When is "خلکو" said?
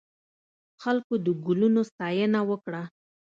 0.81-1.13